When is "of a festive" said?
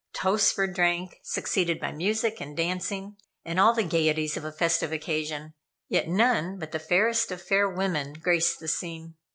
4.35-4.91